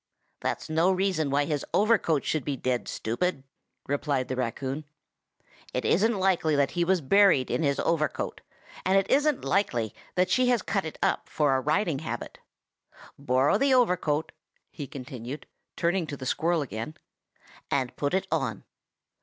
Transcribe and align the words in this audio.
"That's 0.39 0.67
no 0.67 0.91
reason 0.91 1.29
why 1.29 1.45
his 1.45 1.63
overcoat 1.75 2.25
should 2.25 2.43
be 2.43 2.57
dead, 2.57 2.87
stupid!" 2.87 3.43
replied 3.87 4.29
the 4.29 4.35
raccoon. 4.35 4.83
"It 5.75 5.85
isn't 5.85 6.17
likely 6.19 6.55
that 6.55 6.71
he 6.71 6.83
was 6.83 7.01
buried 7.01 7.51
in 7.51 7.61
his 7.61 7.79
overcoat, 7.79 8.41
and 8.83 8.97
it 8.97 9.07
isn't 9.11 9.45
likely 9.45 9.93
that 10.15 10.31
she 10.31 10.47
has 10.47 10.63
cut 10.63 10.85
it 10.85 10.97
up 11.03 11.29
for 11.29 11.55
a 11.55 11.61
riding 11.61 11.99
habit. 11.99 12.39
Borrow 13.19 13.59
the 13.59 13.75
overcoat," 13.75 14.31
he 14.71 14.87
continued, 14.87 15.45
turning 15.75 16.07
to 16.07 16.17
the 16.17 16.25
squirrel 16.25 16.63
again, 16.63 16.95
"and 17.69 17.95
put 17.95 18.15
it 18.15 18.25
on. 18.31 18.63